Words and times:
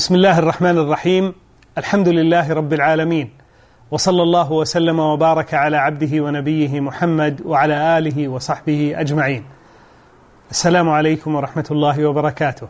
بسم 0.00 0.14
الله 0.14 0.38
الرحمن 0.38 0.78
الرحيم. 0.78 1.34
الحمد 1.78 2.08
لله 2.08 2.52
رب 2.52 2.72
العالمين. 2.72 3.30
وصلى 3.90 4.22
الله 4.22 4.52
وسلم 4.52 4.98
وبارك 4.98 5.54
على 5.54 5.76
عبده 5.76 6.20
ونبيه 6.20 6.80
محمد 6.80 7.40
وعلى 7.44 7.98
آله 7.98 8.28
وصحبه 8.28 8.94
أجمعين. 8.96 9.44
السلام 10.50 10.88
عليكم 10.88 11.34
ورحمة 11.34 11.64
الله 11.70 12.06
وبركاته. 12.06 12.68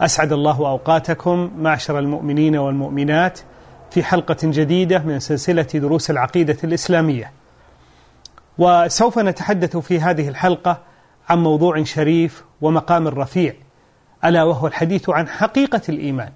أسعد 0.00 0.32
الله 0.32 0.56
أوقاتكم 0.56 1.50
معشر 1.58 1.98
المؤمنين 1.98 2.56
والمؤمنات 2.56 3.40
في 3.90 4.02
حلقة 4.02 4.36
جديدة 4.42 4.98
من 4.98 5.20
سلسلة 5.20 5.68
دروس 5.74 6.10
العقيدة 6.10 6.58
الإسلامية. 6.64 7.32
وسوف 8.58 9.18
نتحدث 9.18 9.76
في 9.76 10.00
هذه 10.00 10.28
الحلقة 10.28 10.78
عن 11.28 11.38
موضوع 11.38 11.84
شريف 11.84 12.44
ومقام 12.60 13.08
رفيع 13.08 13.54
ألا 14.24 14.42
وهو 14.42 14.66
الحديث 14.66 15.10
عن 15.10 15.28
حقيقة 15.28 15.82
الإيمان. 15.88 16.32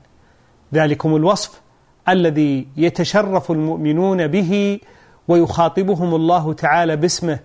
ذلكم 0.74 1.16
الوصف 1.16 1.60
الذي 2.08 2.66
يتشرف 2.76 3.50
المؤمنون 3.50 4.26
به 4.26 4.80
ويخاطبهم 5.28 6.14
الله 6.14 6.52
تعالى 6.52 6.96
باسمه. 6.96 7.38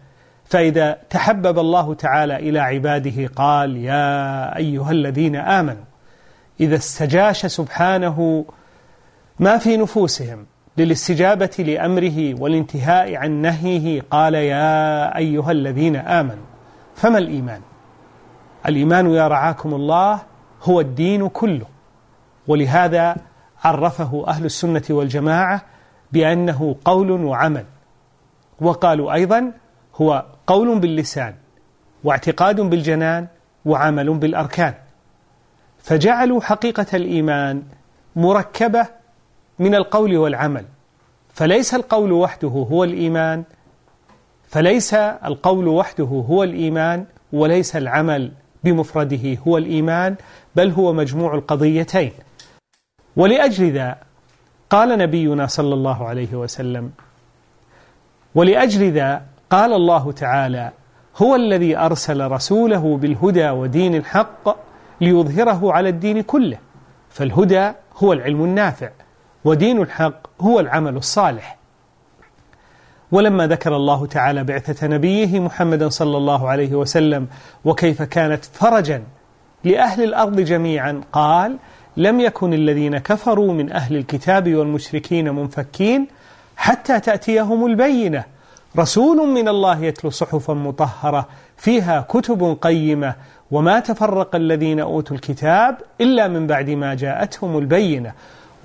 فإذا 0.45 0.97
تحبب 1.09 1.59
الله 1.59 1.94
تعالى 1.94 2.35
إلى 2.35 2.59
عباده 2.59 3.27
قال 3.35 3.77
يا 3.77 4.57
أيها 4.57 4.91
الذين 4.91 5.35
آمنوا 5.35 5.84
إذا 6.59 6.75
استجاش 6.75 7.45
سبحانه 7.45 8.45
ما 9.39 9.58
في 9.58 9.77
نفوسهم 9.77 10.45
للاستجابة 10.77 11.49
لأمره 11.59 12.41
والانتهاء 12.41 13.16
عن 13.16 13.31
نهيه 13.31 14.02
قال 14.11 14.33
يا 14.33 15.17
أيها 15.17 15.52
الذين 15.52 15.95
آمنوا. 15.95 16.45
فما 16.95 17.17
الإيمان؟ 17.17 17.61
الإيمان 18.66 19.09
يا 19.09 19.27
رعاكم 19.27 19.73
الله 19.73 20.19
هو 20.63 20.81
الدين 20.81 21.30
كله. 21.30 21.66
ولهذا 22.48 23.16
عرفه 23.63 24.26
أهل 24.27 24.45
السنة 24.45 24.84
والجماعة 24.90 25.62
بأنه 26.12 26.75
قول 26.86 27.11
وعمل. 27.11 27.66
وقالوا 28.61 29.14
أيضا 29.14 29.52
هو 29.95 30.25
قول 30.48 30.80
باللسان 30.80 31.33
واعتقاد 32.03 32.61
بالجنان 32.61 33.28
وعمل 33.66 34.14
بالأركان. 34.14 34.73
فجعلوا 35.80 36.42
حقيقة 36.42 36.86
الإيمان 36.94 37.64
مركبة 38.16 38.88
من 39.59 39.76
القول 39.76 40.17
والعمل. 40.17 40.66
فليس 41.33 41.73
القول 41.73 42.11
وحده 42.11 42.48
هو 42.48 42.83
الإيمان 42.83 43.44
فليس 44.50 44.94
القول 44.94 45.67
وحده 45.67 46.05
هو 46.05 46.44
الإيمان 46.44 47.05
وليس 47.33 47.76
العمل 47.76 48.31
بمفرده 48.64 49.38
هو 49.48 49.58
الإيمان 49.58 50.16
بل 50.55 50.72
هو 50.72 50.94
مجموع 50.94 51.36
القضيتين. 51.36 52.11
ولأجل 53.16 53.72
ذا 53.72 53.98
قال 54.70 54.98
نبينا 54.98 55.48
صلى 55.48 55.73
الله 55.73 56.08
عليه 56.08 56.34
وسلم 56.34 56.92
ولأجل 58.36 58.92
ذا 58.92 59.22
قال 59.50 59.73
الله 59.73 60.12
تعالى 60.12 60.72
هو 61.17 61.36
الذي 61.36 61.78
أرسل 61.78 62.32
رسوله 62.32 62.98
بالهدى 62.98 63.50
ودين 63.50 63.95
الحق 63.95 64.58
ليظهره 65.02 65.73
على 65.73 65.89
الدين 65.89 66.22
كله 66.22 66.58
فالهدى 67.09 67.72
هو 67.98 68.14
العلم 68.14 68.44
النافع 68.44 68.89
ودين 69.45 69.82
الحق 69.82 70.28
هو 70.42 70.59
العمل 70.59 70.98
الصالح. 70.98 71.58
ولما 73.12 73.48
ذكر 73.48 73.76
الله 73.76 74.06
تعالى 74.06 74.44
بعثة 74.44 74.88
نبيه 74.88 75.39
محمد 75.39 75.84
صلى 75.84 76.17
الله 76.17 76.50
عليه 76.50 76.76
وسلم 76.76 77.28
وكيف 77.66 78.02
كانت 78.02 78.45
فرجا 78.45 79.04
لأهل 79.64 80.04
الأرض 80.04 80.39
جميعا؟ 80.39 81.02
قال 81.12 81.58
لم 81.97 82.20
يكن 82.20 82.53
الذين 82.53 82.97
كفروا 82.97 83.53
من 83.53 83.72
أهل 83.72 83.95
الكتاب 83.95 84.56
والمشركين 84.56 85.30
منفكين 85.30 86.08
حتى 86.58 87.00
تأتيهم 87.00 87.66
البينة. 87.66 88.23
رسول 88.78 89.28
من 89.28 89.48
الله 89.48 89.83
يتلو 89.83 90.09
صحفا 90.09 90.53
مطهرة 90.53 91.27
فيها 91.58 92.02
كتب 92.10 92.58
قيمة 92.61 93.15
وما 93.52 93.80
تفرق 93.80 94.36
الذين 94.36 94.80
أوتوا 94.80 95.15
الكتاب 95.15 95.77
إلا 96.02 96.27
من 96.27 96.48
بعد 96.48 96.70
ما 96.70 96.95
جاءتهم 96.95 97.58
البينة. 97.58 98.14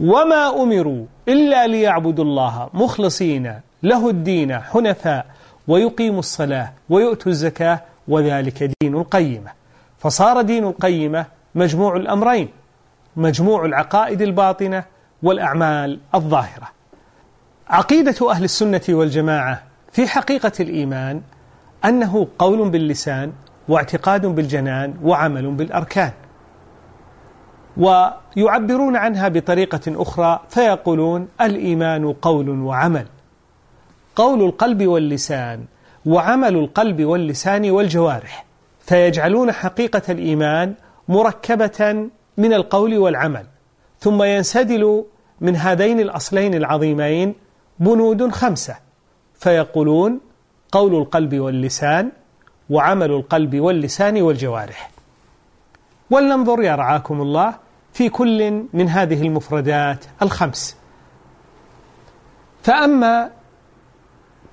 وما 0.01 0.63
أمروا 0.63 1.05
إلا 1.29 1.67
ليعبدوا 1.67 2.25
الله 2.25 2.69
مخلصين 2.75 3.55
له 3.83 4.11
الدين 4.11 4.59
حنفاء 4.59 5.27
ويقيموا 5.69 6.19
الصلاة 6.19 6.73
ويؤتوا 6.89 7.33
الزكاة 7.33 7.81
وذلك 8.09 8.71
دين 8.81 8.95
القيمة. 8.95 9.51
فصار 9.99 10.43
دين 10.43 10.65
القيمة 10.65 11.27
مجموع 11.55 11.97
الأمرين. 11.97 12.49
مجموع 13.17 13.65
العقائد 13.65 14.23
الباطنة 14.23 14.85
والأعمال 15.23 16.01
الظاهرة. 16.15 16.69
عقيدة 17.69 18.31
أهل 18.31 18.45
السنة 18.45 18.81
والجماعة 18.89 19.63
في 19.93 20.07
حقيقة 20.07 20.53
الإيمان 20.61 21.23
أنه 21.85 22.29
قول 22.39 22.71
باللسان 22.71 23.33
واعتقاد 23.69 24.27
بالجنان 24.27 24.95
وعمل 25.03 25.51
بالأركان. 25.51 26.13
ويعبرون 27.77 28.97
عنها 28.97 29.29
بطريقة 29.29 29.81
أخرى 30.03 30.41
فيقولون 30.49 31.29
الإيمان 31.41 32.13
قول 32.13 32.49
وعمل. 32.49 33.07
قول 34.17 34.43
القلب 34.43 34.87
واللسان 34.87 35.65
وعمل 36.07 36.57
القلب 36.57 37.05
واللسان 37.05 37.71
والجوارح. 37.71 38.45
فيجعلون 38.81 39.53
حقيقة 39.53 40.03
الإيمان 40.09 40.75
مركبة 41.09 42.09
من 42.37 42.53
القول 42.53 42.99
والعمل 42.99 43.47
ثم 44.01 44.23
ينسدل 44.23 45.05
من 45.41 45.57
هذين 45.57 46.01
الأصلين 46.01 46.55
العظيمين 46.55 47.35
بنود 47.79 48.31
خمسة 48.33 48.77
فيقولون 49.35 50.21
قول 50.73 50.95
القلب 50.95 51.41
واللسان 51.41 52.13
وعمل 52.71 53.11
القلب 53.11 53.61
واللسان 53.61 54.23
والجوارح. 54.23 54.91
ولننظر 56.11 56.63
يا 56.63 56.75
رعاكم 56.75 57.21
الله 57.21 57.55
في 57.93 58.09
كل 58.09 58.65
من 58.73 58.89
هذه 58.89 59.23
المفردات 59.23 60.05
الخمس. 60.23 60.77
فأما 62.63 63.31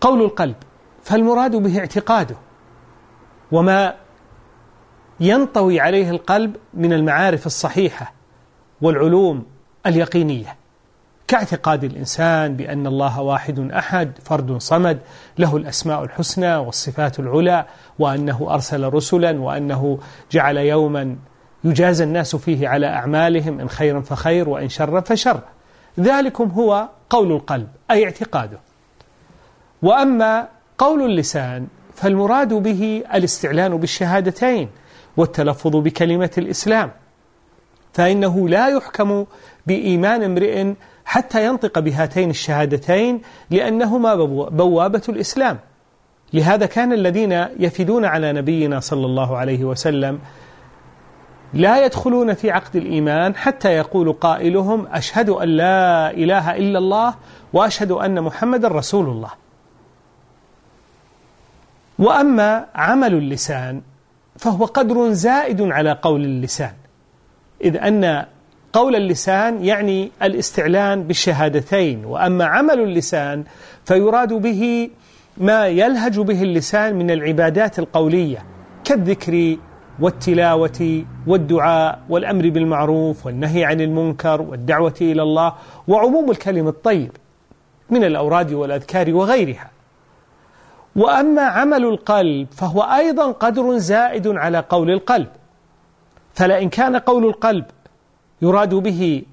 قول 0.02 0.22
القلب 0.22 0.56
فالمراد 1.04 1.56
به 1.56 1.80
اعتقاده 1.80 2.36
وما 3.52 3.96
ينطوي 5.20 5.80
عليه 5.80 6.10
القلب 6.10 6.56
من 6.74 6.94
المعارف 6.94 7.46
الصحيحة 7.46 8.14
والعلوم 8.82 9.46
اليقينية. 9.86 10.56
كاعتقاد 11.28 11.84
الإنسان 11.84 12.56
بأن 12.56 12.88
الله 12.88 13.22
واحد 13.22 13.72
أحد 13.72 14.12
فرد 14.24 14.58
صمد 14.58 15.00
له 15.38 15.58
الأسماء 15.58 16.04
الحسنى 16.04 16.56
والصفات 16.56 17.20
العلى 17.20 17.66
وأنه 18.00 18.48
أرسل 18.50 18.94
رسلا 18.94 19.42
وأنه 19.42 20.00
جعل 20.32 20.58
يوما 20.58 21.16
يجازى 21.64 22.04
الناس 22.04 22.36
فيه 22.36 22.68
على 22.68 22.88
أعمالهم 22.88 23.60
إن 23.60 23.70
خيرا 23.70 24.02
فخير 24.02 24.50
وإن 24.50 24.70
شرا 24.70 25.02
فشر. 25.02 25.40
ذلكم 26.00 26.50
هو 26.50 26.90
قول 27.10 27.32
القلب 27.32 27.68
أي 27.92 28.06
اعتقاده. 28.06 28.60
وأما 29.82 30.48
قول 30.78 31.02
اللسان 31.02 31.68
فالمراد 31.96 32.54
به 32.54 33.04
الاستعلان 33.14 33.78
بالشهادتين 33.78 34.70
والتلفظ 35.18 35.76
بكلمة 35.76 36.32
الإسلام. 36.38 36.92
فإنه 37.94 38.50
لا 38.50 38.68
يحكم 38.68 39.26
بإيمان 39.68 40.24
امرئ 40.24 40.74
حتى 41.06 41.46
ينطق 41.46 41.80
بهاتين 41.80 42.30
الشهادتين 42.30 43.22
لأنهما 43.50 44.16
بوابة 44.50 45.02
الإسلام. 45.10 45.60
لهذا 46.34 46.66
كان 46.66 46.94
الذين 46.94 47.32
يفدون 47.60 48.06
على 48.06 48.34
نبينا 48.34 48.80
صلى 48.80 49.06
الله 49.06 49.38
عليه 49.38 49.64
وسلم 49.64 50.20
لا 51.54 51.86
يدخلون 51.86 52.34
في 52.34 52.52
عقد 52.52 52.76
الإيمان 52.76 53.36
حتى 53.36 53.70
يقول 53.70 54.14
قائلهم 54.14 54.88
أشهد 54.92 55.30
أن 55.30 55.50
لا 55.50 56.12
إله 56.12 56.58
إلا 56.58 56.80
الله 56.80 57.16
وأشهد 57.54 57.92
أن 57.92 58.22
محمد 58.22 58.66
رسول 58.66 59.10
الله. 59.10 59.30
وأما 62.00 62.66
عمل 62.76 63.14
اللسان 63.14 63.82
فهو 64.38 64.66
قدر 64.66 65.12
زائد 65.12 65.62
على 65.62 66.00
قول 66.02 66.26
اللسان. 66.26 66.74
إذ 67.64 67.78
أن 67.78 68.26
قول 68.74 68.96
اللسان 68.96 69.66
يعني 69.66 70.12
الاستعلان 70.24 71.04
بالشهادتين 71.04 72.06
وأما 72.06 72.46
عمل 72.46 72.80
اللسان 72.80 73.44
فيراد 73.86 74.34
به 74.34 74.90
ما 75.38 75.68
يلهج 75.68 76.20
به 76.20 76.44
اللسان 76.44 76.96
من 76.96 77.12
العبادات 77.12 77.80
القولية 77.80 78.46
كالذكر 78.84 79.58
والتلاوة 80.00 81.04
والدعاء 81.28 82.00
والأمر 82.10 82.50
بالمعروف 82.50 83.26
والنهي 83.26 83.66
عن 83.66 83.82
المنكر 83.82 84.42
والدعوة 84.42 84.96
إلى 85.02 85.22
الله 85.22 85.54
وعموم 85.88 86.32
الكلم 86.32 86.68
الطيب 86.68 87.12
من 87.90 88.04
الأوراد 88.04 88.54
والأذكار 88.54 89.14
وغيرها. 89.14 89.73
وأما 90.96 91.42
عمل 91.42 91.86
القلب 91.86 92.48
فهو 92.52 92.82
أيضا 92.82 93.32
قدر 93.32 93.78
زائد 93.78 94.28
على 94.28 94.60
قول 94.70 94.92
القلب. 94.92 95.28
فلئن 96.34 96.70
كان 96.70 96.96
قول 96.96 97.26
القلب 97.26 97.66
يراد 98.42 98.74
به 98.76 99.24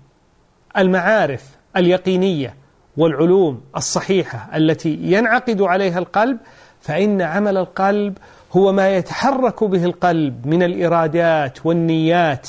المعارف 0.78 1.44
اليقينية 1.76 2.54
والعلوم 2.96 3.60
الصحيحة 3.76 4.56
التي 4.56 4.98
ينعقد 5.02 5.62
عليها 5.62 5.98
القلب 5.98 6.38
فإن 6.80 7.22
عمل 7.22 7.56
القلب 7.56 8.18
هو 8.52 8.72
ما 8.72 8.96
يتحرك 8.96 9.64
به 9.64 9.84
القلب 9.84 10.46
من 10.46 10.62
الإرادات 10.62 11.66
والنيات 11.66 12.48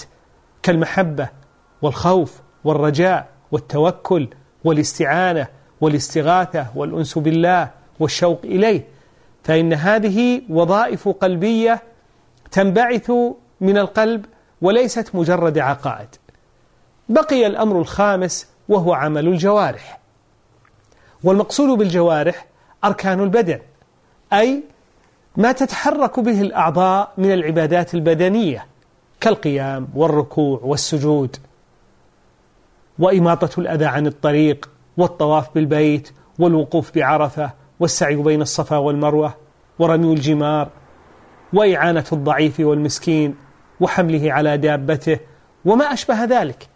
كالمحبة 0.63 1.29
والخوف 1.81 2.41
والرجاء 2.63 3.27
والتوكل 3.51 4.27
والاستعانة 4.63 5.47
والاستغاثة 5.81 6.65
والأنس 6.75 7.17
بالله 7.17 7.69
والشوق 7.99 8.39
إليه. 8.43 8.87
فإن 9.43 9.73
هذه 9.73 10.41
وظائف 10.49 11.07
قلبية 11.07 11.83
تنبعث 12.51 13.11
من 13.61 13.77
القلب 13.77 14.25
وليست 14.61 15.15
مجرد 15.15 15.57
عقائد. 15.57 16.07
بقي 17.09 17.47
الأمر 17.47 17.79
الخامس 17.79 18.47
وهو 18.69 18.93
عمل 18.93 19.27
الجوارح. 19.27 19.99
والمقصود 21.23 21.77
بالجوارح 21.77 22.45
أركان 22.83 23.23
البدن 23.23 23.59
أي 24.33 24.63
ما 25.37 25.51
تتحرك 25.51 26.19
به 26.19 26.41
الأعضاء 26.41 27.13
من 27.17 27.31
العبادات 27.31 27.93
البدنية 27.93 28.65
كالقيام 29.19 29.87
والركوع 29.95 30.59
والسجود. 30.63 31.37
وإماطة 32.99 33.59
الأذى 33.59 33.85
عن 33.85 34.07
الطريق 34.07 34.69
والطواف 34.97 35.55
بالبيت 35.55 36.11
والوقوف 36.39 36.95
بعرفة 36.95 37.60
والسعي 37.81 38.15
بين 38.15 38.41
الصفا 38.41 38.77
والمروة 38.77 39.33
ورمي 39.79 40.13
الجمار 40.13 40.69
وإعانة 41.53 42.05
الضعيف 42.13 42.59
والمسكين 42.59 43.35
وحمله 43.79 44.33
على 44.33 44.57
دابته 44.57 45.19
وما 45.65 45.93
أشبه 45.93 46.23
ذلك. 46.23 46.67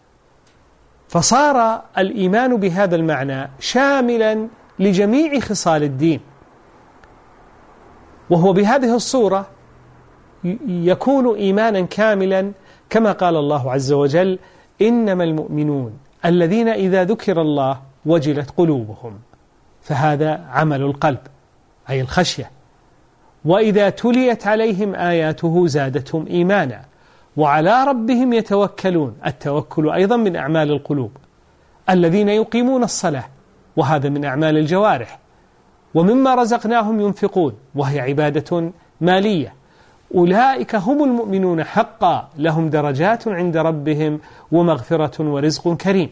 فصار 1.08 1.82
الإيمان 1.98 2.58
بهذا 2.58 2.96
المعنى 2.96 3.50
شاملا 3.60 4.48
لجميع 4.80 5.40
خصال 5.40 5.84
الدين. 5.84 6.20
وهو 8.30 8.54
بهذه 8.54 8.96
الصورة 8.96 9.48
يكون 10.68 11.36
إيمانا 11.36 11.82
كاملا 11.82 12.52
كما 12.90 13.12
قال 13.12 13.36
الله 13.36 13.72
عز 13.72 13.92
وجل 13.92 14.40
إنما 14.82 15.24
المؤمنون 15.24 15.98
الذين 16.26 16.68
إذا 16.68 17.04
ذكر 17.04 17.42
الله 17.42 17.82
وجلت 18.06 18.52
قلوبهم. 18.58 19.20
فهذا 19.86 20.46
عمل 20.52 20.82
القلب 20.82 21.20
أي 21.90 22.02
الخشية. 22.02 22.52
وإذا 23.46 23.90
تليت 23.90 24.48
عليهم 24.48 24.96
آياته 24.96 25.68
زادتهم 25.68 26.28
إيمانا 26.28 26.82
وعلى 27.38 27.84
ربهم 27.84 28.34
يتوكلون. 28.34 29.18
التوكل 29.26 29.90
أيضا 29.90 30.16
من 30.18 30.36
أعمال 30.36 30.72
القلوب 30.72 31.12
الذين 31.90 32.30
يقيمون 32.30 32.84
الصلاة 32.84 33.26
وهذا 33.78 34.10
من 34.10 34.26
أعمال 34.26 34.58
الجوارح. 34.58 35.20
ومما 35.94 36.36
رزقناهم 36.36 37.02
ينفقون 37.02 37.54
وهي 37.76 38.00
عبادة 38.00 38.72
مالية. 39.02 39.54
أولئك 40.16 40.76
هم 40.76 41.04
المؤمنون 41.04 41.64
حقا 41.64 42.30
لهم 42.38 42.70
درجات 42.70 43.28
عند 43.28 43.58
ربهم 43.58 44.20
ومغفرة 44.52 45.24
ورزق 45.24 45.74
كريم. 45.74 46.10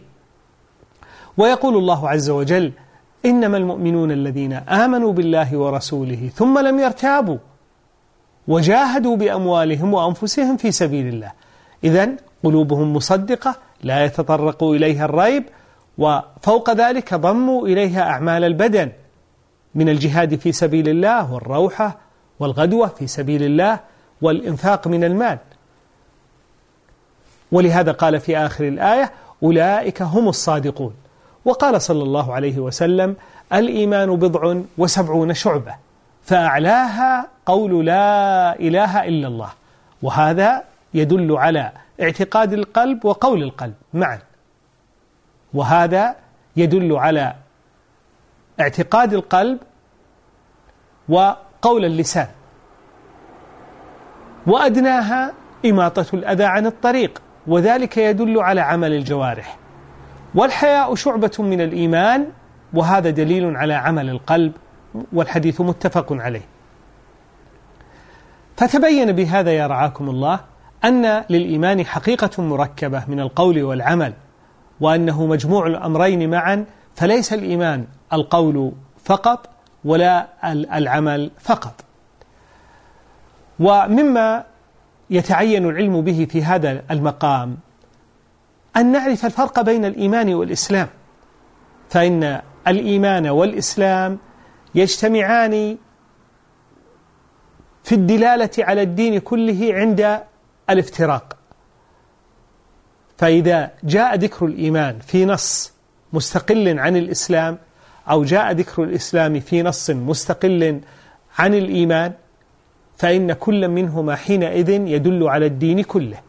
ويقول 1.37 1.77
الله 1.77 2.09
عز 2.09 2.29
وجل 2.29 2.71
إنما 3.25 3.57
المؤمنون 3.57 4.11
الذين 4.11 4.53
آمنوا 4.53 5.13
بالله 5.13 5.57
ورسوله 5.57 6.29
ثم 6.35 6.59
لم 6.59 6.79
يرتابوا 6.79 7.37
وجاهدوا 8.47 9.15
بأموالهم 9.15 9.93
وأنفسهم 9.93 10.57
في 10.57 10.71
سبيل 10.71 11.07
الله. 11.07 11.31
إذا 11.83 12.09
قلوبهم 12.43 12.93
مصدقة 12.93 13.55
لا 13.83 14.05
يتطرق 14.05 14.63
إليها 14.63 15.05
الريب 15.05 15.43
وفوق 15.97 16.71
ذلك 16.71 17.13
ضموا 17.13 17.67
إليها 17.67 18.01
أعمال 18.01 18.43
البدن 18.43 18.91
من 19.75 19.89
الجهاد 19.89 20.35
في 20.35 20.51
سبيل 20.51 20.89
الله 20.89 21.33
والروحة 21.33 21.97
والغدوة 22.39 22.87
في 22.87 23.07
سبيل 23.07 23.43
الله 23.43 23.79
والإنفاق 24.21 24.87
من 24.87 25.03
المال. 25.03 25.37
ولهذا 27.51 27.91
قال 27.91 28.19
في 28.19 28.37
آخر 28.37 28.67
الآية 28.67 29.11
أولئك 29.43 30.01
هم 30.01 30.27
الصادقون. 30.29 30.93
وقال 31.45 31.81
صلى 31.81 32.03
الله 32.03 32.33
عليه 32.33 32.59
وسلم 32.59 33.15
الإيمان 33.53 34.15
بضع 34.15 34.61
وسبعون 34.77 35.33
شعبة 35.33 35.75
فأعلاها 36.23 37.27
قول 37.45 37.85
لا 37.85 38.59
إله 38.59 39.03
إلا 39.03 39.27
الله. 39.27 39.49
وهذا 40.01 40.63
يدل 40.93 41.37
على 41.37 41.71
اعتقاد 42.01 42.53
القلب 42.53 43.05
وقول 43.05 43.43
القلب 43.43 43.73
معا. 43.93 44.19
وهذا 45.53 46.15
يدل 46.55 46.95
على 46.95 47.35
اعتقاد 48.59 49.13
القلب 49.13 49.59
وقول 51.09 51.85
اللسان. 51.85 52.27
وأدناها 54.47 55.33
إماطة 55.65 56.05
الأذى 56.13 56.43
عن 56.43 56.65
الطريق 56.65 57.21
وذلك 57.47 57.97
يدل 57.97 58.39
على 58.39 58.61
عمل 58.61 58.93
الجوارح. 58.93 59.57
والحياء 60.35 60.95
شعبة 60.95 61.31
من 61.39 61.61
الإيمان 61.61 62.27
وهذا 62.73 63.09
دليل 63.09 63.57
على 63.57 63.73
عمل 63.73 64.09
القلب 64.09 64.51
والحديث 65.13 65.61
متفق 65.61 66.13
عليه. 66.13 66.45
فتبين 68.57 69.11
بهذا 69.11 69.51
يا 69.51 69.67
رعاكم 69.67 70.09
الله 70.09 70.39
أن 70.85 71.23
للإيمان 71.29 71.85
حقيقة 71.85 72.43
مركبة 72.43 73.03
من 73.07 73.19
القول 73.19 73.63
والعمل 73.63 74.13
وأنه 74.81 75.25
مجموع 75.25 75.67
الأمرين 75.67 76.29
معا 76.29 76.65
فليس 76.95 77.33
الإيمان 77.33 77.85
القول 78.13 78.71
فقط 79.03 79.49
ولا 79.85 80.27
العمل 80.77 81.31
فقط. 81.39 81.73
ومما 83.59 84.43
يتعين 85.09 85.69
العلم 85.69 86.01
به 86.01 86.27
في 86.29 86.43
هذا 86.43 86.83
المقام 86.91 87.57
أن 88.77 88.91
نعرف 88.91 89.25
الفرق 89.25 89.61
بين 89.61 89.85
الإيمان 89.85 90.33
والإسلام. 90.33 90.87
فإن 91.89 92.41
الإيمان 92.67 93.27
والإسلام 93.27 94.17
يجتمعان 94.75 95.77
في 97.83 97.95
الدلالة 97.95 98.49
على 98.59 98.81
الدين 98.81 99.19
كله 99.19 99.69
عند 99.73 100.19
الافتراق. 100.69 101.37
فإذا 103.17 103.71
جاء 103.83 104.15
ذكر 104.15 104.45
الإيمان 104.45 104.99
في 104.99 105.25
نص 105.25 105.73
مستقل 106.13 106.79
عن 106.79 106.97
الإسلام 106.97 107.57
أو 108.09 108.23
جاء 108.23 108.51
ذكر 108.51 108.83
الإسلام 108.83 109.39
في 109.39 109.63
نص 109.63 109.89
مستقل 109.89 110.81
عن 111.39 111.53
الإيمان 111.53 112.13
فإن 112.97 113.33
كل 113.33 113.67
منهما 113.67 114.15
حينئذ 114.15 114.69
يدل 114.69 115.27
على 115.27 115.45
الدين 115.45 115.81
كله. 115.83 116.19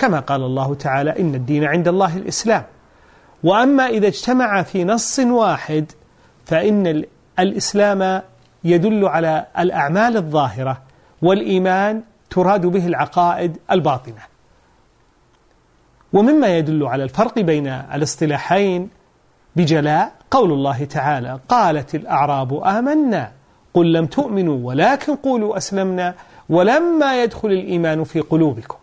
كما 0.00 0.20
قال 0.20 0.42
الله 0.42 0.74
تعالى 0.74 1.20
إن 1.20 1.34
الدين 1.34 1.64
عند 1.64 1.88
الله 1.88 2.16
الإسلام. 2.16 2.64
وأما 3.44 3.86
إذا 3.86 4.06
اجتمع 4.06 4.62
في 4.62 4.84
نص 4.84 5.18
واحد 5.18 5.92
فإن 6.46 7.04
الإسلام 7.38 8.22
يدل 8.64 9.04
على 9.04 9.46
الأعمال 9.58 10.16
الظاهرة 10.16 10.82
والإيمان 11.22 12.02
تراد 12.30 12.66
به 12.66 12.86
العقائد 12.86 13.56
الباطنة. 13.70 14.22
ومما 16.12 16.58
يدل 16.58 16.86
على 16.86 17.04
الفرق 17.04 17.38
بين 17.38 17.66
الاصطلاحين 17.66 18.88
بجلاء 19.56 20.12
قول 20.30 20.52
الله 20.52 20.84
تعالى 20.84 21.40
قالت 21.48 21.94
الأعراب 21.94 22.62
آمنا 22.64 23.32
قل 23.74 23.92
لم 23.92 24.06
تؤمنوا 24.06 24.58
ولكن 24.68 25.16
قولوا 25.16 25.56
أسلمنا 25.56 26.14
ولما 26.48 27.22
يدخل 27.22 27.48
الإيمان 27.48 28.04
في 28.04 28.20
قلوبكم. 28.20 28.79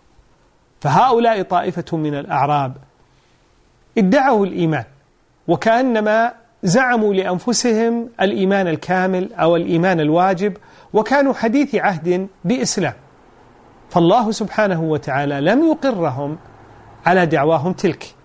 فهؤلاء 0.81 1.41
طائفة 1.41 1.97
من 1.97 2.15
الأعراب 2.15 2.73
ادعوا 3.97 4.45
الإيمان 4.45 4.83
وكأنما 5.47 6.33
زعموا 6.63 7.13
لأنفسهم 7.13 8.09
الإيمان 8.21 8.67
الكامل 8.67 9.33
أو 9.33 9.55
الإيمان 9.55 9.99
الواجب 9.99 10.57
وكانوا 10.93 11.33
حديث 11.33 11.75
عهد 11.75 12.27
بإسلام. 12.45 12.93
فالله 13.89 14.31
سبحانه 14.31 14.81
وتعالى 14.83 15.41
لم 15.41 15.63
يقرهم 15.71 16.37
على 17.05 17.25
دعواهم 17.25 17.73
تلك 17.73 18.15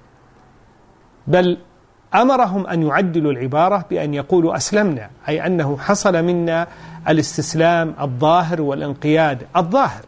بل 1.26 1.58
أمرهم 2.14 2.66
أن 2.66 2.82
يعدلوا 2.82 3.32
العبارة 3.32 3.84
بأن 3.90 4.14
يقولوا 4.14 4.56
أسلمنا 4.56 5.10
أي 5.28 5.46
أنه 5.46 5.76
حصل 5.78 6.22
منا 6.22 6.66
الاستسلام 7.08 7.94
الظاهر 8.00 8.62
والانقياد 8.62 9.46
الظاهر. 9.56 10.02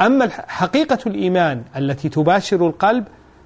أما 0.00 0.28
حقيقة 0.48 0.98
الإيمان 1.06 1.62
التي 1.76 2.08
تباشر 2.08 2.66
القلب 2.66 3.04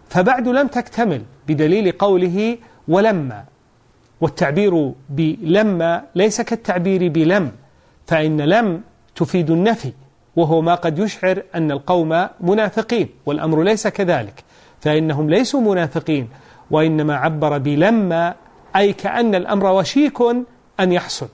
فبعد 0.08 0.48
لم 0.48 0.66
تكتمل 0.66 1.22
بدليل 1.48 1.92
قوله 1.92 2.58
ولما 2.88 3.44
والتعبير 4.20 4.92
بلما 5.08 6.04
ليس 6.14 6.40
كالتعبير 6.40 7.08
بلم 7.08 7.52
فإن 8.06 8.40
لم 8.40 8.80
تفيد 9.16 9.50
النفي 9.50 9.92
وهو 10.36 10.60
ما 10.60 10.74
قد 10.74 10.98
يشعر 10.98 11.42
أن 11.54 11.70
القوم 11.70 12.28
منافقين 12.40 13.08
والأمر 13.26 13.62
ليس 13.62 13.88
كذلك 13.88 14.44
فإنهم 14.80 15.30
ليسوا 15.30 15.60
منافقين 15.60 16.28
وإنما 16.70 17.16
عبر 17.16 17.58
بلما 17.58 18.34
أي 18.76 18.92
كأن 18.92 19.34
الأمر 19.34 19.66
وشيك 19.66 20.18
أن 20.80 20.92
يحصل. 20.92 21.28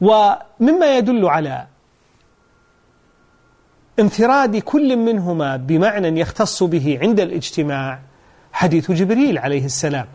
ومما 0.00 0.96
يدل 0.98 1.26
على 1.26 1.66
انفراد 4.00 4.56
كل 4.56 4.96
منهما 4.96 5.56
بمعنى 5.56 6.20
يختص 6.20 6.62
به 6.62 6.98
عند 7.02 7.20
الاجتماع 7.20 7.98
حديث 8.52 8.90
جبريل 8.90 9.38
عليه 9.38 9.64
السلام. 9.64 10.06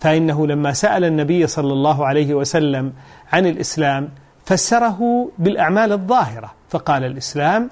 فإنه 0.00 0.46
لما 0.46 0.72
سأل 0.72 1.04
النبي 1.04 1.46
صلى 1.46 1.72
الله 1.72 2.06
عليه 2.06 2.34
وسلم 2.34 2.92
عن 3.32 3.46
الإسلام 3.46 4.08
فسره 4.44 5.30
بالأعمال 5.38 5.92
الظاهرة 5.92 6.52
فقال 6.70 7.04
الإسلام 7.04 7.70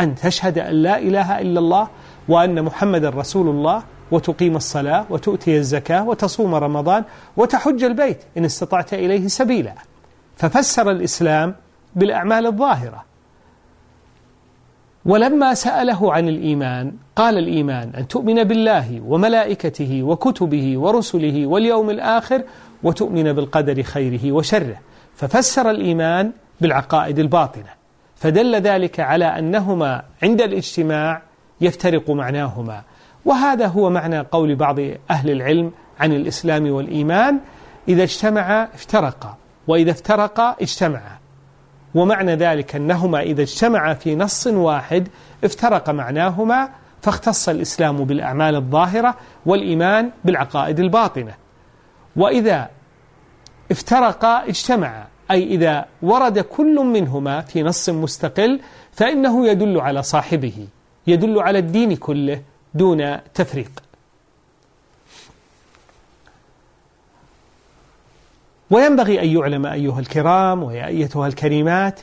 أن 0.00 0.14
تشهد 0.14 0.58
أن 0.58 0.74
لا 0.74 0.98
إله 0.98 1.40
إلا 1.40 1.58
الله 1.58 1.88
وأن 2.28 2.62
محمد 2.62 3.04
رسول 3.04 3.48
الله 3.48 3.82
وتقيم 4.10 4.56
الصلاة 4.56 5.06
وتؤتي 5.10 5.56
الزكاة 5.56 6.08
وتصوم 6.08 6.54
رمضان 6.54 7.04
وتحج 7.36 7.84
البيت 7.84 8.18
إن 8.38 8.44
استطعت 8.44 8.94
إليه 8.94 9.28
سبيلا. 9.28 9.74
ففسر 10.36 10.90
الإسلام 10.90 11.54
بالأعمال 11.96 12.46
الظاهرة 12.46 13.11
ولما 15.06 15.54
سأله 15.54 16.12
عن 16.12 16.28
الإيمان 16.28 16.92
قال 17.16 17.38
الإيمان 17.38 17.92
أن 17.98 18.08
تؤمن 18.08 18.44
بالله 18.44 19.00
وملائكته 19.06 20.02
وكتبه 20.02 20.78
ورسله 20.78 21.46
واليوم 21.46 21.90
الآخر 21.90 22.42
وتؤمن 22.82 23.32
بالقدر 23.32 23.82
خيره 23.82 24.32
وشره. 24.32 24.76
ففسر 25.14 25.70
الإيمان 25.70 26.32
بالعقائد 26.60 27.18
الباطنة. 27.18 27.72
فدل 28.16 28.56
ذلك 28.56 29.00
على 29.00 29.24
أنهما 29.24 30.02
عند 30.22 30.42
الاجتماع 30.42 31.22
يفترق 31.60 32.10
معناهما. 32.10 32.82
وهذا 33.24 33.66
هو 33.66 33.90
معنى 33.90 34.20
قول 34.20 34.54
بعض 34.54 34.78
أهل 35.10 35.30
العلم 35.30 35.72
عن 36.00 36.12
الإسلام 36.12 36.70
والإيمان 36.70 37.40
إذا 37.88 38.02
اجتمعا 38.02 38.68
افترقا 38.74 39.36
وإذا 39.68 39.90
افترقا 39.90 40.56
اجتمعا 40.60 41.21
ومعنى 41.94 42.34
ذلك 42.34 42.76
أنهما 42.76 43.20
إذا 43.22 43.42
اجتمعا 43.42 43.94
في 43.94 44.16
نص 44.16 44.46
واحد 44.46 45.08
افترق 45.44 45.90
معناهما 45.90 46.68
فاختص 47.02 47.48
الإسلام 47.48 48.04
بالأعمال 48.04 48.54
الظاهرة 48.54 49.14
والإيمان 49.46 50.10
بالعقائد 50.24 50.80
الباطنة. 50.80 51.34
وإذا 52.16 52.68
افترقا 53.70 54.48
اجتمعا 54.48 55.06
أي 55.30 55.42
إذا 55.42 55.84
ورد 56.02 56.38
كل 56.38 56.84
منهما 56.84 57.40
في 57.40 57.62
نص 57.62 57.88
مستقل 57.88 58.60
فإنه 58.92 59.48
يدل 59.48 59.80
على 59.80 60.02
صاحبه 60.02 60.66
يدل 61.06 61.38
على 61.38 61.58
الدين 61.58 61.96
كله 61.96 62.42
دون 62.74 63.18
تفريق. 63.34 63.70
وينبغي 68.72 69.22
أن 69.22 69.28
يعلم 69.28 69.66
أيها 69.66 70.00
الكرام 70.00 70.62
ويا 70.62 70.86
أيتها 70.86 71.26
الكريمات 71.26 72.00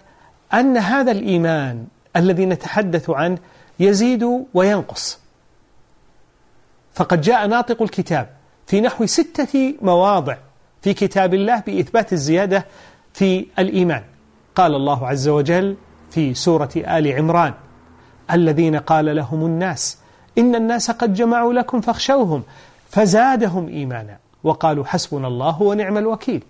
أن 0.54 0.78
هذا 0.78 1.12
الإيمان 1.12 1.86
الذي 2.16 2.46
نتحدث 2.46 3.10
عنه 3.10 3.38
يزيد 3.80 4.46
وينقص. 4.54 5.20
فقد 6.94 7.22
جاء 7.22 7.48
ناطق 7.48 7.82
الكتاب 7.82 8.30
في 8.68 8.82
نحو 8.82 9.06
ستة 9.06 9.76
مواضع 9.82 10.38
في 10.82 10.94
كتاب 10.94 11.34
الله 11.34 11.64
بإثبات 11.68 12.14
الزيادة 12.14 12.66
في 13.14 13.46
الإيمان. 13.60 14.04
قال 14.56 14.76
الله 14.76 15.08
عز 15.08 15.28
وجل 15.28 15.76
في 16.12 16.34
سورة 16.34 16.70
آل 16.76 17.08
عمران 17.08 17.54
الذين 18.32 18.76
قال 18.76 19.16
لهم 19.16 19.46
الناس 19.46 19.98
إن 20.38 20.56
الناس 20.56 20.92
قد 20.92 21.14
جمعوا 21.14 21.54
لكم 21.54 21.82
فاخشوهم 21.82 22.44
فزادهم 22.90 23.68
إيمانا. 23.68 24.18
وقالوا 24.44 24.86
حسبنا 24.86 25.28
الله 25.28 25.62
ونعم 25.62 25.98
الوكيل. 25.98 26.44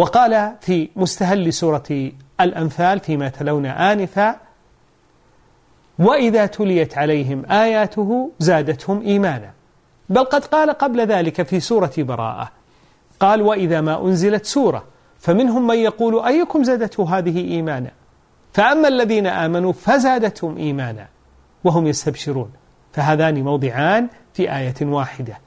وقال 0.00 0.52
في 0.60 0.88
مستهل 0.96 1.52
سورة 1.52 2.12
الأنفال 2.40 3.00
فيما 3.00 3.28
تلون 3.28 3.66
آنفا 3.66 4.36
وإذا 5.98 6.46
تليت 6.46 6.98
عليهم 6.98 7.50
آياته 7.50 8.30
زادتهم 8.38 9.02
إيمانا. 9.02 9.50
بل 10.08 10.24
قد 10.24 10.44
قال 10.44 10.70
قبل 10.70 11.00
ذلك 11.00 11.42
في 11.42 11.60
سورة 11.60 11.92
براءة 11.98 12.50
قال 13.20 13.42
وإذا 13.42 13.80
ما 13.80 14.04
أنزلت 14.04 14.46
سورة 14.46 14.84
فمنهم 15.18 15.66
من 15.66 15.76
يقول 15.76 16.24
أيكم 16.24 16.64
زادته 16.64 17.18
هذه 17.18 17.38
إيمانا؟ 17.38 17.90
فأما 18.52 18.88
الذين 18.88 19.26
آمنوا 19.26 19.72
فزادتهم 19.72 20.56
إيمانا 20.56 21.08
وهم 21.64 21.86
يستبشرون. 21.86 22.50
فهذان 22.92 23.42
موضعان 23.42 24.08
في 24.34 24.56
آية 24.56 24.74
واحدة. 24.82 25.38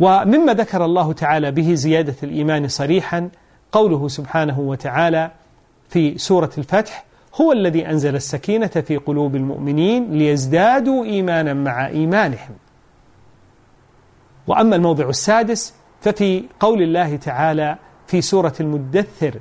ومما 0.00 0.54
ذكر 0.54 0.84
الله 0.84 1.12
تعالى 1.12 1.50
به 1.50 1.74
زيادة 1.74 2.14
الإيمان 2.22 2.68
صريحا 2.68 3.30
قوله 3.72 4.08
سبحانه 4.08 4.60
وتعالى 4.60 5.30
في 5.88 6.18
سورة 6.18 6.50
الفتح 6.58 7.04
هو 7.40 7.52
الذي 7.52 7.86
أنزل 7.86 8.16
السكينة 8.16 8.66
في 8.66 8.96
قلوب 8.96 9.36
المؤمنين 9.36 10.12
ليزدادوا 10.12 11.04
إيمانا 11.04 11.54
مع 11.54 11.86
إيمانهم. 11.86 12.56
وأما 14.46 14.76
الموضع 14.76 15.08
السادس 15.08 15.74
ففي 16.00 16.44
قول 16.60 16.82
الله 16.82 17.16
تعالى 17.16 17.76
في 18.06 18.20
سورة 18.20 18.52
المدثر 18.60 19.34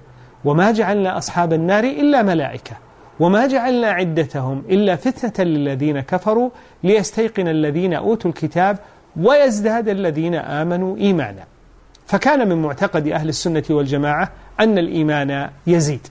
وما 0.46 0.72
جعلنا 0.72 1.18
أصحاب 1.18 1.54
النار 1.54 1.84
إلا 1.84 2.22
ملائكة 2.22 2.78
وما 3.20 3.48
جعلنا 3.48 3.88
عدتهم 3.88 4.64
إلا 4.70 4.96
فتنة 4.96 5.46
للذين 5.46 6.00
كفروا 6.00 6.50
ليستيقن 6.84 7.48
الذين 7.48 7.94
أوتوا 7.94 8.32
الكتاب 8.32 8.78
ويزداد 9.18 9.90
الذين 9.90 10.36
آمنوا 10.36 10.98
إيمانا. 10.98 11.44
فكان 12.08 12.50
من 12.50 12.62
معتقد 12.62 13.08
أهل 13.08 13.30
السنة 13.30 13.64
والجماعة 13.70 14.32
أن 14.60 14.78
الإيمان 14.78 15.50
يزيد. 15.68 16.08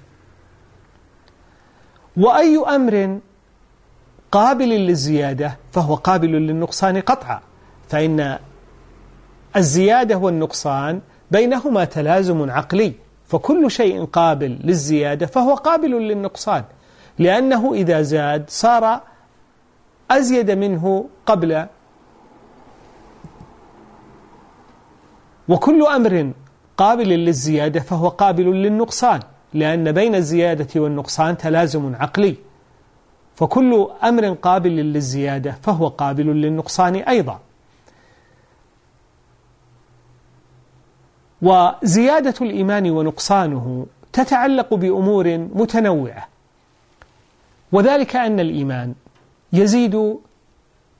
وأي 2.17 2.59
أمر 2.59 3.19
قابل 4.33 4.69
للزيادة 4.69 5.57
فهو 5.73 5.95
قابل 5.95 6.33
للنقصان 6.33 7.01
قطعا. 7.01 7.41
فإن 7.89 8.39
الزيادة 9.57 10.17
والنقصان 10.17 11.01
بينهما 11.31 11.85
تلازم 11.85 12.51
عقلي. 12.51 12.93
فكل 13.29 13.71
شيء 13.71 14.05
قابل 14.05 14.59
للزيادة 14.65 15.27
فهو 15.27 15.55
قابل 15.55 15.91
للنقصان. 15.91 16.65
لأنه 17.19 17.75
إذا 17.75 18.03
زاد 18.03 18.45
صار 18.49 19.01
أزيد 20.11 20.51
منه 20.51 21.09
قبل 21.27 21.67
وكل 25.49 25.87
أمر 25.87 26.33
قابل 26.77 27.09
للزيادة 27.09 27.81
فهو 27.81 28.09
قابل 28.09 28.45
للنقصان 28.45 29.21
لأن 29.55 29.93
بين 29.93 30.15
الزيادة 30.15 30.81
والنقصان 30.81 31.37
تلازم 31.37 31.95
عقلي. 31.95 32.37
فكل 33.35 33.89
أمر 34.05 34.33
قابل 34.33 34.71
للزيادة 34.71 35.53
فهو 35.63 35.89
قابل 35.89 36.27
للنقصان 36.27 36.95
أيضا. 36.95 37.41
وزيادة 41.43 42.35
الإيمان 42.41 42.91
ونقصانه 42.91 43.87
تتعلق 44.13 44.75
بأمور 44.75 45.39
متنوعة. 45.39 46.29
وذلك 47.73 48.17
أن 48.17 48.41
الإيمان 48.41 48.95
يزيد 49.53 50.19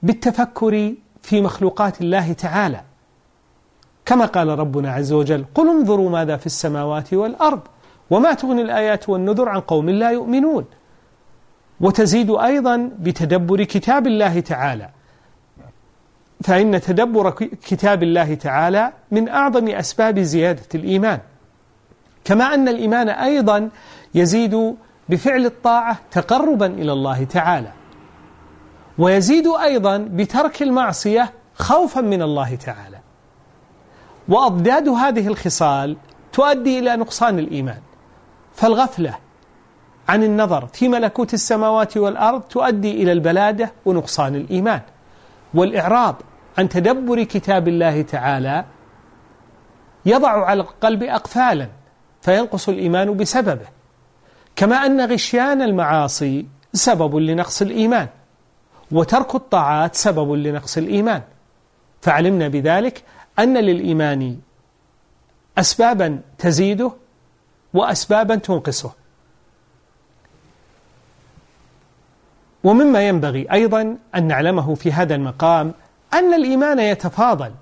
بالتفكر 0.03 0.95
في 1.23 1.41
مخلوقات 1.41 2.01
الله 2.01 2.33
تعالى. 2.33 2.88
كما 4.09 4.25
قال 4.25 4.59
ربنا 4.59 4.93
عز 4.93 5.13
وجل 5.13 5.45
قل 5.55 5.69
انظروا 5.69 6.11
ماذا 6.11 6.37
في 6.37 6.47
السماوات 6.47 7.15
والأرض 7.15 7.61
وما 8.11 8.35
تغني 8.35 8.63
الآيات 8.63 9.09
والنذر 9.09 9.49
عن 9.49 9.61
قوم 9.61 9.91
لا 9.91 10.11
يؤمنون. 10.11 10.65
وتزيد 11.81 12.31
أيضا 12.31 12.91
بتدبر 12.99 13.65
كتاب 13.65 14.07
الله 14.07 14.41
تعالى. 14.41 14.89
فإن 16.45 16.81
تدبر 16.81 17.31
كتاب 17.71 18.03
الله 18.03 18.35
تعالى 18.35 18.93
من 19.11 19.29
أعظم 19.29 19.69
أسباب 19.69 20.19
زيادة 20.19 20.69
الإيمان. 20.75 21.21
كما 22.25 22.55
أن 22.55 22.69
الإيمان 22.69 23.09
أيضا 23.09 23.71
يزيد 24.15 24.77
بفعل 25.09 25.45
الطاعة 25.47 25.99
تقربا 26.11 26.67
إلى 26.67 26.93
الله 26.93 27.25
تعالى. 27.25 27.73
ويزيد 28.99 29.47
أيضا 29.47 29.99
بترك 29.99 30.63
المعصية 30.63 31.33
خوفا 31.55 32.01
من 32.01 32.23
الله 32.23 32.55
تعالى. 32.55 32.98
وأضداد 34.29 34.89
هذه 34.89 35.27
الخصال 35.27 35.97
تؤدي 36.33 36.79
إلى 36.79 36.97
نقصان 36.97 37.39
الإيمان. 37.39 37.81
فالغفلة 38.55 39.19
عن 40.09 40.25
النظر 40.25 40.67
في 40.67 40.89
ملكوت 40.89 41.35
السماوات 41.35 41.97
والأرض 41.97 42.41
تؤدي 42.41 43.03
إلى 43.03 43.13
البلادة 43.13 43.73
ونقصان 43.85 44.35
الإيمان. 44.35 44.81
والإعراض 45.55 46.23
عن 46.59 46.69
تدبر 46.69 47.23
كتاب 47.23 47.69
الله 47.69 48.03
تعالى 48.03 48.65
يضع 50.07 50.45
على 50.45 50.61
القلب 50.61 51.03
أقفالا 51.03 51.69
فينقص 52.23 52.69
الإيمان 52.69 53.17
بسببه. 53.17 53.67
كما 54.57 54.77
أن 54.77 55.13
غشيان 55.13 55.63
المعاصي 55.63 56.47
سبب 56.73 57.17
لنقص 57.17 57.63
الإيمان 57.63 58.09
وترك 58.93 59.35
الطاعات 59.35 59.95
سبب 59.95 60.33
لنقص 60.33 60.79
الإيمان. 60.79 61.23
فعلمنا 62.01 62.49
بذلك 62.49 63.03
أن 63.39 63.57
للإيمان 63.57 64.39
أسبابا 65.59 66.21
تزيده 66.39 66.93
وأسبابا 67.75 68.35
تنقصه. 68.35 68.93
ومما 72.65 73.09
ينبغي 73.09 73.53
أيضا 73.53 73.97
أن 74.15 74.27
نعلمه 74.27 74.75
في 74.75 74.93
هذا 74.93 75.15
المقام 75.15 75.75
أن 76.15 76.35
الإيمان 76.35 76.79
يتفاضل 76.79 77.53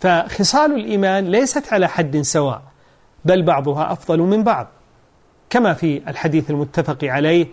فخصال 0.00 0.72
الإيمان 0.72 1.30
ليست 1.30 1.72
على 1.72 1.88
حد 1.88 2.20
سواء 2.20 2.62
بل 3.24 3.42
بعضها 3.42 3.92
أفضل 3.92 4.18
من 4.18 4.42
بعض 4.42 4.66
كما 5.50 5.74
في 5.74 6.02
الحديث 6.08 6.50
المتفق 6.50 7.04
عليه 7.04 7.46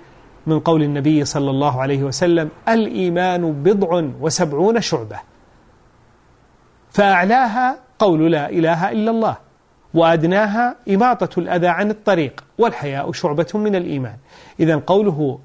من 0.48 0.60
قول 0.60 0.84
النبي 0.84 1.26
صلى 1.26 1.50
الله 1.50 1.82
عليه 1.82 2.04
وسلم 2.04 2.50
الإيمان 2.70 3.64
بضع 3.64 4.04
وسبعون 4.22 4.82
شعبة. 4.82 5.33
فأعلاها 6.94 7.78
قول 8.00 8.32
لا 8.32 8.50
إله 8.50 8.92
إلا 8.92 9.12
الله 9.12 9.38
وأدناها 9.94 10.76
إماطة 10.90 11.40
الأذى 11.40 11.68
عن 11.68 11.90
الطريق 11.90 12.44
والحياء 12.58 13.12
شعبة 13.12 13.48
من 13.54 13.76
الإيمان. 13.76 14.16
إذا 14.60 14.76
قوله 14.88 15.40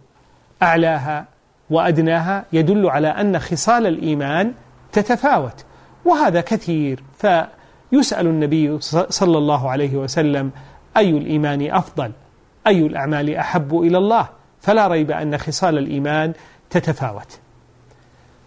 أعلاها 0.62 1.24
وأدناها 1.70 2.44
يدل 2.52 2.90
على 2.90 3.08
أن 3.08 3.38
خصال 3.38 3.86
الإيمان 3.86 4.52
تتفاوت 4.92 5.64
وهذا 6.04 6.40
كثير. 6.40 7.02
فيسأل 7.18 8.26
النبي 8.26 8.80
صلى 9.08 9.38
الله 9.38 9.70
عليه 9.70 9.96
وسلم 9.96 10.50
أي 10.96 11.10
الإيمان 11.10 11.70
أفضل 11.70 12.12
أي 12.66 12.86
الأعمال 12.86 13.34
أحب 13.34 13.80
إلى 13.80 13.98
الله؟ 13.98 14.28
فلا 14.60 14.88
ريب 14.88 15.10
أن 15.10 15.38
خصال 15.38 15.78
الإيمان 15.78 16.32
تتفاوت. 16.70 17.38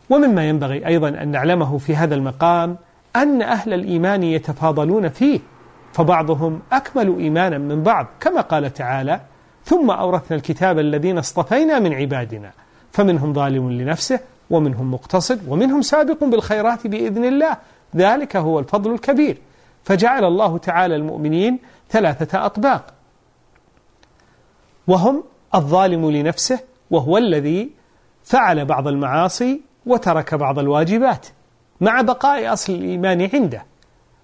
ومما 0.09 0.49
ينبغي 0.49 0.87
أيضا 0.87 1.09
أن 1.09 1.27
نعلمه 1.27 1.77
في 1.77 1.95
هذا 1.95 2.15
المقام 2.15 2.77
أن 3.15 3.41
أهل 3.41 3.73
الإيمان 3.73 4.23
يتفاضلون 4.23 5.09
فيه 5.09 5.39
فبعضهم 5.93 6.59
أكمل 6.71 7.19
إيمانا 7.19 7.57
من 7.57 7.83
بعض 7.83 8.07
كما 8.19 8.41
قال 8.41 8.73
تعالى 8.73 9.21
ثم 9.65 9.91
أورثنا 9.91 10.37
الكتاب 10.37 10.79
الذين 10.79 11.17
اصطفينا 11.17 11.79
من 11.79 11.93
عبادنا 11.93 12.51
فمنهم 12.91 13.33
ظالم 13.33 13.71
لنفسه 13.71 14.19
ومنهم 14.49 14.93
مقتصد 14.93 15.41
ومنهم 15.47 15.81
سابق 15.81 16.23
بالخيرات 16.23 16.87
بإذن 16.87 17.25
الله 17.25 17.57
ذلك 17.95 18.35
هو 18.35 18.59
الفضل 18.59 18.93
الكبير. 18.93 19.37
فجعل 19.83 20.25
الله 20.25 20.57
تعالى 20.57 20.95
المؤمنين 20.95 21.59
ثلاثة 21.89 22.45
أطباق. 22.45 22.93
وهم 24.87 25.23
الظالم 25.55 26.11
لنفسه 26.11 26.59
وهو 26.91 27.17
الذي 27.17 27.71
فعل 28.23 28.65
بعض 28.65 28.87
المعاصي 28.87 29.61
وترك 29.85 30.35
بعض 30.35 30.59
الواجبات. 30.59 31.27
مع 31.81 32.01
بقاء 32.01 32.53
أصل 32.53 32.73
الإيمان 32.73 33.29
عنده. 33.33 33.65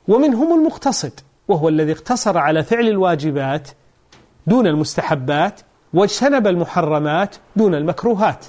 ومنهم 0.07 0.59
المقتصد 0.59 1.19
وهو 1.47 1.69
الذي 1.69 1.91
اقتصر 1.91 2.37
على 2.37 2.63
فعل 2.63 2.87
الواجبات 2.87 3.67
دون 4.47 4.67
المستحبات 4.67 5.59
واجتنب 5.93 6.47
المحرمات 6.47 7.35
دون 7.55 7.75
المكروهات. 7.75 8.45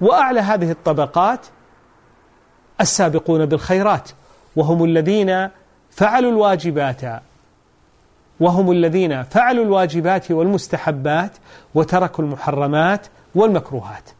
وأعلى 0.00 0.40
هذه 0.40 0.70
الطبقات 0.70 1.46
السابقون 2.80 3.46
بالخيرات 3.46 4.10
وهم 4.56 4.84
الذين 4.84 5.48
فعلوا 5.90 6.30
الواجبات 6.30 7.00
وهم 8.40 8.72
الذين 8.72 9.22
فعلوا 9.22 9.64
الواجبات 9.64 10.30
والمستحبات 10.30 11.32
وتركوا 11.74 12.24
المحرمات 12.24 13.06
والمكروهات. 13.34 14.17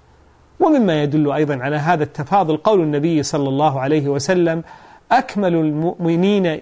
ومما 0.60 1.02
يدل 1.02 1.32
أيضا 1.32 1.56
على 1.56 1.76
هذا 1.76 2.04
التفاضل 2.04 2.56
قول 2.56 2.80
النبي 2.80 3.22
صلى 3.22 3.48
الله 3.48 3.80
عليه 3.80 4.08
وسلم 4.08 4.62
أكمل 5.12 5.54
المؤمنين 5.54 6.61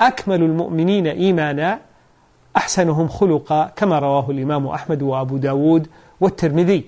أكمل 0.00 0.42
المؤمنين 0.42 1.06
إيمانا 1.06 1.80
أحسنهم 2.56 3.08
خلقا 3.08 3.72
كما 3.76 3.98
رواه 3.98 4.30
الإمام 4.30 4.66
أحمد 4.66 5.02
وأبو 5.02 5.36
داود 5.36 5.86
والترمذي. 6.20 6.84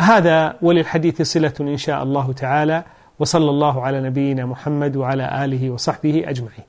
هذا 0.00 0.56
وللحديث 0.62 1.22
صلة 1.22 1.52
إن 1.60 1.76
شاء 1.76 2.02
الله 2.02 2.32
تعالى 2.32 2.84
وصلى 3.18 3.50
الله 3.50 3.82
على 3.82 4.00
نبينا 4.00 4.46
محمد 4.46 4.96
وعلى 4.96 5.44
آله 5.44 5.70
وصحبه 5.70 6.24
أجمعين. 6.26 6.64